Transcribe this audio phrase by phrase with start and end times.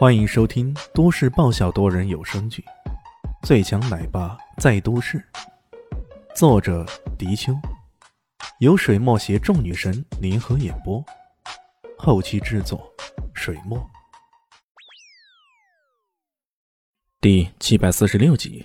[0.00, 2.64] 欢迎收听都市爆笑多人有声剧
[3.46, 5.18] 《最强奶爸在都市》，
[6.34, 6.86] 作者：
[7.18, 7.52] 迪秋，
[8.60, 11.04] 由水墨携众女神联合演播，
[11.98, 12.90] 后期制作：
[13.34, 13.78] 水墨。
[17.20, 18.64] 第七百四十六集，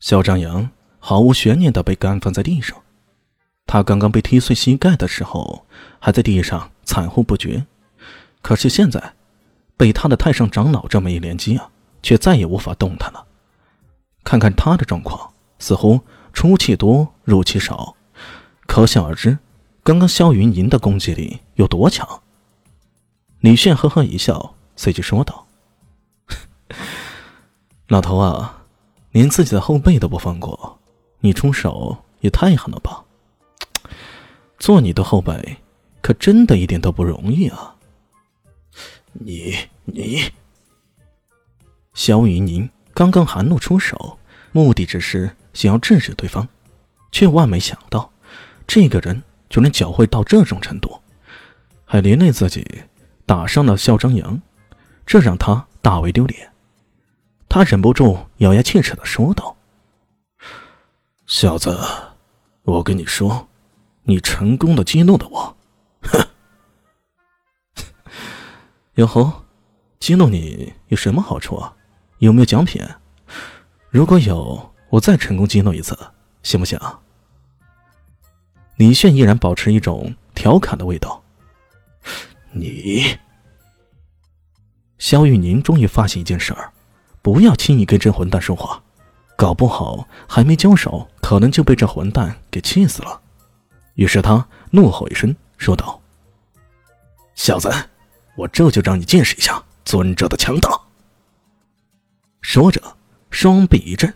[0.00, 2.76] 肖张扬毫无悬念的被干放在地上。
[3.64, 5.64] 他刚刚被踢碎膝盖的时候，
[5.98, 7.64] 还在地上惨呼不绝，
[8.42, 9.14] 可是现在。
[9.80, 11.70] 被他的太上长老这么一连击啊，
[12.02, 13.26] 却再也无法动弹了。
[14.22, 15.98] 看看他的状况，似乎
[16.34, 17.96] 出气多入气少，
[18.66, 19.38] 可想而知，
[19.82, 22.06] 刚刚萧云银的攻击力有多强。
[23.38, 25.46] 李炫呵呵一笑，随即说道
[27.88, 28.64] ：“老头啊，
[29.12, 30.78] 连自己的后辈都不放过，
[31.20, 33.02] 你出手也太狠了吧！
[34.58, 35.56] 做你的后辈，
[36.02, 37.76] 可真的一点都不容易啊。”
[39.22, 40.32] 你你，
[41.92, 44.18] 萧云宁刚刚含怒出手，
[44.50, 46.48] 目的只是想要制止对方，
[47.12, 48.10] 却万没想到，
[48.66, 50.98] 这个人就能狡猾到这种程度，
[51.84, 52.66] 还连累自己
[53.26, 54.40] 打伤了肖张扬，
[55.04, 56.50] 这让他大为丢脸。
[57.46, 59.54] 他忍不住咬牙切齿的说道
[61.28, 61.78] ：“小子，
[62.62, 63.48] 我跟你说，
[64.04, 65.56] 你成功的激怒了我，
[68.94, 69.44] 哟吼，
[69.98, 71.74] 激怒你有什么好处啊？
[72.18, 72.84] 有没有奖品？
[73.88, 75.96] 如果有，我再成功激怒一次，
[76.42, 76.78] 行不行？
[78.76, 81.22] 李炫依然保持一种调侃的味道。
[82.52, 83.16] 你，
[84.98, 86.72] 肖玉宁终于发现一件事儿：
[87.22, 88.82] 不要轻易跟这混蛋说话，
[89.36, 93.20] 搞不好还没交手，可能就被这混蛋给气死了。
[93.94, 96.00] 于是他怒吼一声，说道
[97.34, 97.70] ：“小子！”
[98.40, 100.70] 我这就让你见识一下尊者的强大。
[102.40, 102.80] 说着，
[103.30, 104.12] 双臂一震，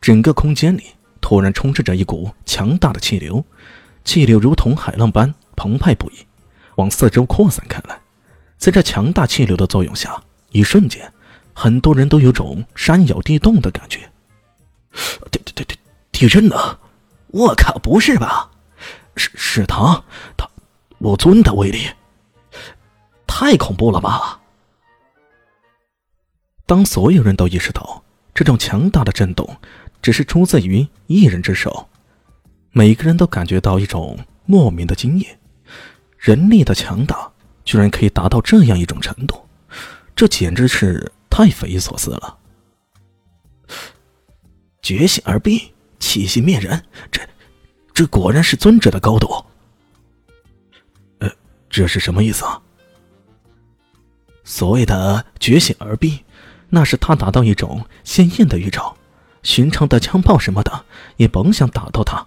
[0.00, 0.82] 整个空间里
[1.20, 3.44] 突然充斥着一股强大的气流，
[4.04, 6.26] 气流如同海浪般澎湃不已，
[6.74, 8.00] 往四周扩散开来。
[8.58, 11.12] 在这强大气流的作用下，一瞬间，
[11.54, 14.00] 很多人都有种山摇地动的感觉。
[15.30, 15.78] 地地地
[16.10, 16.56] 地震呢？
[17.28, 18.50] 我靠，不是吧？
[19.14, 20.02] 是是他，
[20.36, 20.50] 他
[20.98, 21.86] 我尊的威力。
[23.40, 24.38] 太恐怖了吧！
[26.66, 29.56] 当所有人都意识到这种强大的震动
[30.02, 31.88] 只是出自于一人之手，
[32.72, 35.38] 每个人都感觉到一种莫名的惊艳。
[36.18, 37.32] 人力的强大
[37.64, 39.40] 居然可以达到这样一种程度，
[40.14, 42.36] 这简直是太匪夷所思了。
[44.82, 47.22] 觉醒而毙，气息灭人，这
[47.94, 49.42] 这果然是尊者的高度。
[51.20, 51.30] 呃，
[51.70, 52.60] 这是什么意思啊？
[54.60, 56.18] 所谓的觉醒而毙，
[56.68, 58.94] 那是他达到一种鲜艳的预兆，
[59.42, 60.84] 寻常的枪炮什么的
[61.16, 62.26] 也甭想打到他。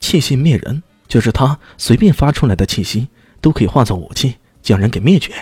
[0.00, 3.06] 气息灭人，就是他随便发出来的气息
[3.40, 5.32] 都可以化作武器，将人给灭绝。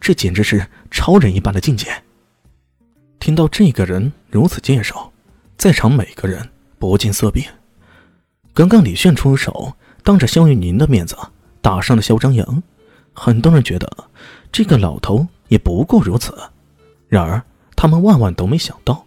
[0.00, 1.92] 这简直是超人一般的境界。
[3.18, 5.12] 听到这个人如此介绍，
[5.58, 7.46] 在场每个人不禁色变。
[8.54, 11.14] 刚刚李炫出手，当着肖玉宁的面子
[11.60, 12.62] 打伤了肖张扬，
[13.12, 13.86] 很多人觉得
[14.50, 15.28] 这个老头。
[15.50, 16.32] 也不过如此，
[17.08, 17.42] 然而
[17.74, 19.04] 他们万万都没想到，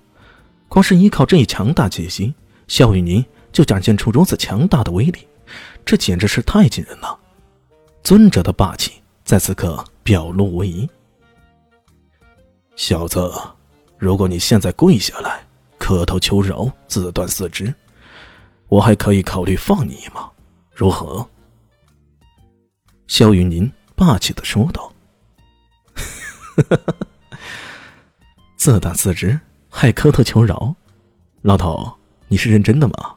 [0.68, 2.34] 光是依靠这一强大气息，
[2.68, 5.26] 萧雨宁就展现出如此强大的威力，
[5.86, 7.18] 这简直是太惊人了！
[8.04, 8.92] 尊者的霸气
[9.24, 10.88] 在此刻表露无遗。
[12.75, 13.31] 小子，
[13.98, 15.46] 如果你现在跪下来
[15.78, 17.74] 磕头求饶，自断四肢，
[18.68, 20.30] 我还可以考虑放你一马，
[20.74, 21.25] 如何？
[23.08, 24.93] 萧雨宁霸气的说道。
[28.56, 30.75] 自断四肢还磕头求饶，
[31.41, 31.94] 老头，
[32.28, 33.16] 你是认真的吗？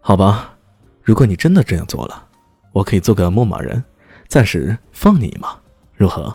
[0.00, 0.56] 好吧，
[1.02, 2.26] 如果你真的这样做了，
[2.72, 3.82] 我可以做个牧马人，
[4.26, 5.58] 暂时放你一马，
[5.94, 6.34] 如何？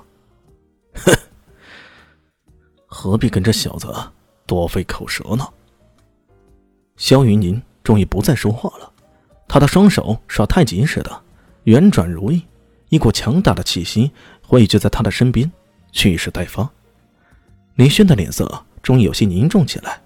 [0.93, 1.11] 哼，
[2.85, 3.91] 何必跟这小子
[4.45, 5.47] 多费口舌呢？
[6.95, 8.91] 萧云宁终于不再说话了，
[9.47, 11.23] 他的双手耍太极似的，
[11.63, 12.45] 圆转如意，
[12.93, 14.11] 一股强大的气息
[14.43, 15.51] 汇聚在他的身边。
[15.91, 16.69] 蓄势待发，
[17.73, 19.99] 林轩的脸色终于有些凝重起来。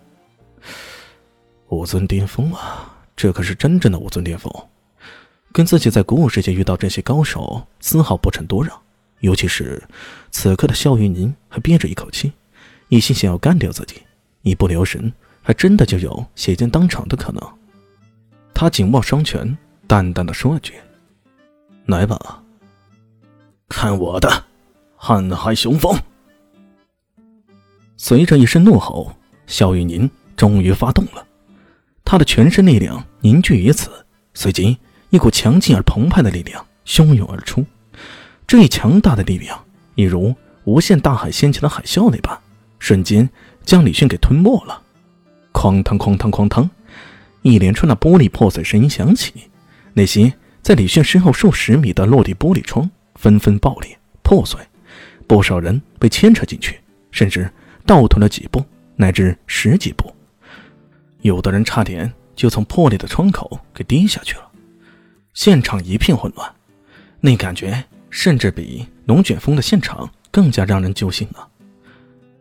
[1.67, 4.49] 武尊巅峰啊，这可是真正的武尊巅峰，
[5.51, 8.73] 跟自己在古武世界遇到这些高手丝毫不成多让。
[9.19, 9.83] 尤其是
[10.31, 12.31] 此刻的肖云宁还憋着一口气，
[12.87, 14.01] 一心想要干掉自己，
[14.43, 15.11] 一不留神
[15.41, 17.57] 还真的就有血溅当场的可能。
[18.53, 19.57] 他紧握双拳，
[19.87, 20.73] 淡淡的说了句
[21.87, 22.41] ：“来吧，
[23.77, 24.43] 看我的！”
[24.99, 25.95] 瀚海雄风。
[27.95, 29.15] 随着一声怒吼，
[29.45, 31.23] 肖雨宁终于发动了，
[32.03, 33.91] 他的全身力量凝聚于此，
[34.33, 34.75] 随即
[35.11, 37.63] 一股强劲而澎湃的力量汹涌而出。
[38.47, 39.63] 这一强大的力量，
[39.93, 40.33] 一如
[40.63, 42.35] 无限大海掀起的海啸那般，
[42.79, 43.29] 瞬间
[43.63, 44.81] 将李迅给吞没了。
[45.53, 46.67] 哐当哐当哐当，
[47.43, 49.35] 一连串的玻璃破碎声音响起，
[49.93, 50.33] 那些
[50.63, 54.59] 在李迅身后数十米的落地玻璃窗纷纷爆裂破碎，
[55.27, 56.79] 不少人被牵扯进去，
[57.11, 57.51] 甚至
[57.85, 58.63] 倒退了几步
[58.95, 60.13] 乃至十几步，
[61.21, 64.49] 有的人差点就从破裂的窗口给跌下去了。
[65.33, 66.49] 现场一片混乱，
[67.19, 71.47] 那感觉甚至比龙卷风的现场更加让人揪心啊！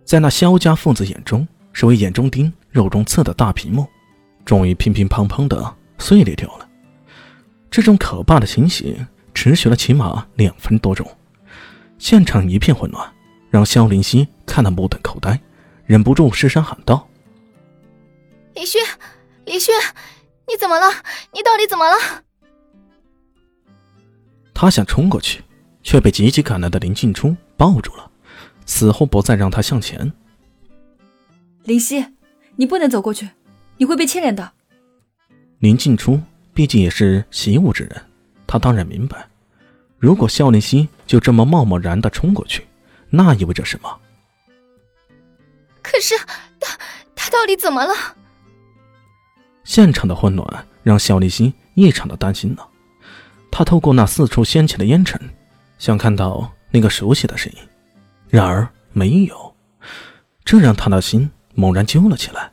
[0.05, 2.53] 在那肖家父子眼中，是为眼中钉。
[2.77, 3.87] 肉中刺的大屏幕，
[4.45, 6.69] 终于乒乒乓乓的碎裂掉了。
[7.71, 8.95] 这种可怕的情形
[9.37, 11.07] 持续了起码两分多钟，
[11.99, 13.13] 现场一片混乱，
[13.51, 15.39] 让肖林熙看得目瞪口呆，
[15.85, 17.07] 忍不住失声喊道
[18.57, 18.81] ：“李迅，
[19.45, 19.75] 李迅，
[20.49, 20.87] 你怎么了？
[21.35, 22.25] 你到底怎么了？”
[24.55, 25.43] 他想冲过去，
[25.83, 28.11] 却被急急赶来的林静初抱住了，
[28.65, 30.11] 死活不再让他向前。
[31.65, 32.07] 林夕。
[32.59, 33.29] 你不能走过去，
[33.77, 34.51] 你会被牵连的。
[35.59, 36.19] 林静初
[36.55, 38.03] 毕竟也是习武之人，
[38.47, 39.27] 他当然明白，
[39.99, 42.67] 如果肖立新就这么贸贸然的冲过去，
[43.11, 43.99] 那意味着什么？
[45.83, 46.17] 可是
[46.61, 46.79] 他
[47.15, 47.93] 他到底怎么了？
[49.65, 52.63] 现场的混乱让肖立新异常的担心呢。
[53.51, 55.21] 他透过那四处掀起的烟尘，
[55.79, 57.59] 想看到那个熟悉的身影，
[58.29, 59.57] 然而没有，
[60.45, 61.31] 这让他的心。
[61.59, 62.53] 猛然揪了起来。